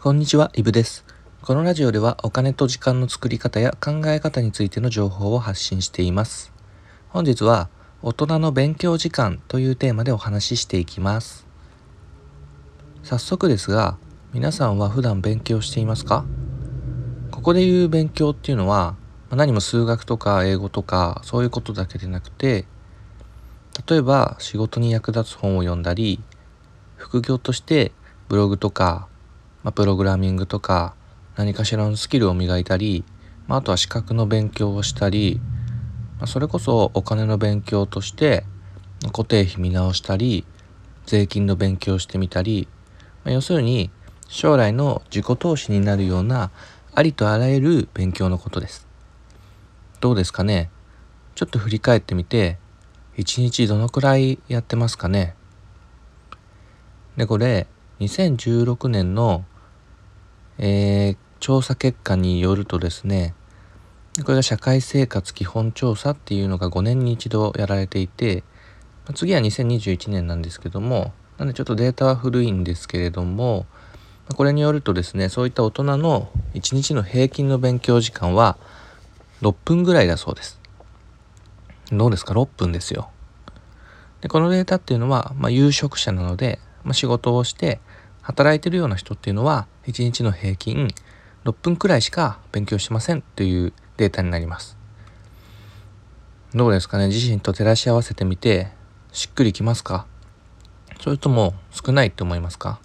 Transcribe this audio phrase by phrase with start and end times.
[0.00, 1.04] こんにちは、イブです。
[1.42, 6.52] このラジオではお金と時間の作り方や考え方についての情報を発信しています。
[7.08, 7.68] 本日は
[8.00, 11.48] 大人の勉強時間というテーマでお話ししていきます。
[13.02, 13.98] 早速ですが、
[14.32, 16.24] 皆さんは普段勉強していますか？
[17.32, 18.94] ここで言う勉強っていうのは、
[19.32, 22.66] 何も数学とか英語とかそういうことだけでなくて、
[23.84, 26.22] 例えば仕事に役立つ本を読んだり、
[26.94, 27.90] 副業として
[28.28, 29.08] ブログとか、
[29.62, 30.94] まあ、プログラミングとか
[31.36, 33.04] 何かしらのスキルを磨いたり、
[33.46, 35.40] まあ、あとは資格の勉強をしたり、
[36.18, 38.44] まあ、それこそお金の勉強として
[39.12, 40.44] 固定費見直したり
[41.06, 42.68] 税金の勉強してみたり、
[43.24, 43.90] まあ、要するに
[44.28, 46.50] 将来の自己投資になるような
[46.94, 48.86] ありとあらゆる勉強のことです。
[50.00, 50.70] どうですかね？
[51.34, 52.58] ちょっと振り返ってみて
[53.16, 55.34] 一日どのくらいやってますかね？
[57.16, 57.66] でこれ
[58.00, 59.44] 2016年の、
[60.58, 63.34] えー調査結果によるとですね
[64.24, 68.42] これが社会生活基本調査っていうのが5年に一度やられていて
[69.14, 73.66] 次は2021年なんですけどもなんでちょっとデータは古いんですけれども
[74.34, 78.58] これによるとですねそういった大人の1日の平均の勉強時間は
[79.42, 80.58] 6分ぐらいだそうです。
[81.92, 83.08] どうですか？6分ですよ。
[84.20, 86.58] でこのデータっていうのは、まあ、有職者なので、
[86.94, 87.80] 仕事をして
[88.22, 90.88] 働いてるような人っていうのは1日の平均
[91.44, 94.76] 6分くらいしか勉強しませんというデータになります。
[96.54, 97.08] どうですかね？
[97.08, 98.68] 自身と照らし合わせてみて
[99.12, 100.06] しっくりきますか？
[101.00, 102.80] それとも少ないって思いますか、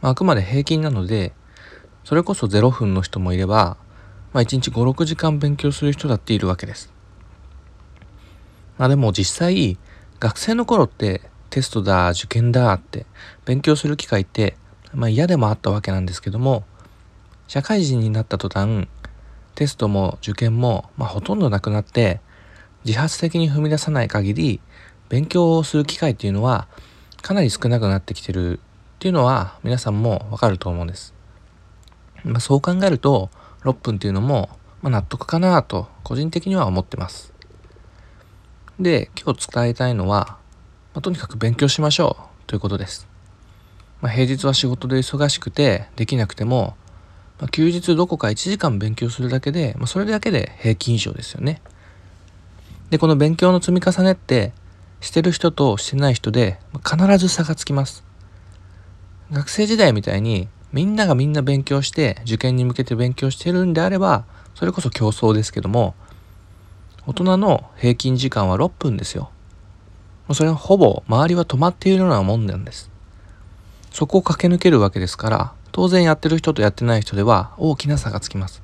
[0.00, 1.32] まあ、あくまで平均なので
[2.04, 3.76] それこそ0分の人もいれば、
[4.32, 6.92] まあ、1日56時間勉強する人だっているわけです。
[8.76, 9.78] まあでも実際
[10.20, 11.22] 学生の頃って
[11.52, 13.04] テストだ受験だって
[13.44, 14.56] 勉強する機会って
[14.94, 16.64] まあ嫌でもあったわけなんですけども
[17.46, 18.88] 社会人になった途端
[19.54, 22.22] テストも受験も、まあ、ほとんどなくなって
[22.86, 24.60] 自発的に踏み出さない限り
[25.10, 26.68] 勉強をする機会っていうのは
[27.20, 28.60] かなり少なくなってきてるっ
[28.98, 31.12] ていうのは皆さんもわかると思うんです。
[32.24, 33.28] まあ、そう考えると
[33.64, 34.48] 6分っていうのも、
[34.80, 37.34] まあ、納得かなと個人的には思ってます。
[38.80, 40.38] で今日伝えたいのは、
[40.94, 43.08] まあ、とにかく勉強しましょうということです。
[44.00, 46.76] まあ、平日は仕事で忙しくてできなくても、
[47.40, 51.62] まあ、休日どこか1時間勉強するだけで、まあ、それだけで平均以上ですよね。
[52.90, 54.52] でこの勉強の積み重ねって
[55.00, 58.04] してる人としてない人で必ず差がつきます。
[59.32, 65.94] 学生時代みたいにみんながみんな勉強して受験に向けて勉強してるんであればそれこそ競争ですけども
[67.06, 69.31] 大人の平均時間は6分ですよ。
[70.30, 72.90] うそれはほぼ周りは止まっているようなもんなんです。
[73.90, 78.62] そこを駆け抜けるわけですから当然やってる人とやってない人では大きな差がつきます。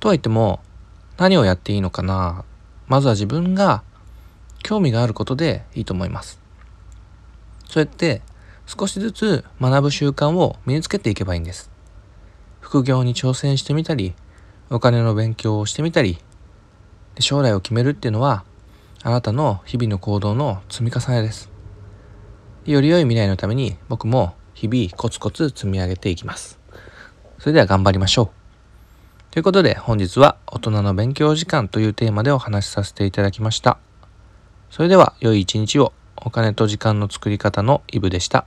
[0.00, 0.60] とは言っても
[1.16, 2.44] 何をやっていいのかな
[2.86, 3.82] まずは自分が
[4.62, 6.38] 興味があることでいいと思います。
[7.68, 8.22] そうやって
[8.66, 11.70] 少しずつ学ぶ習慣を身につけていけばいいんです。
[12.60, 14.14] 副業に挑戦してみたり、
[14.70, 16.18] お金の勉強をしてみたり、
[17.20, 18.44] 将来を決めるっていうのは
[19.06, 21.48] あなたの日々の行動の積み重ねです。
[22.64, 26.58] より良い未来のために僕も日々コツコツ積み上げていきます。
[27.38, 28.28] それでは頑張りましょう。
[29.30, 33.78] ということで本日は大人の勉強時間というテーマでお話しさせていただきました。
[34.72, 38.44] それでは良い一日をお金と時間の作り方のイブでした。